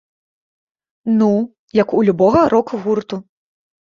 Ну, 1.19 1.27
як 1.81 1.93
у 1.97 2.01
любога 2.07 2.41
рок-гурту. 2.55 3.21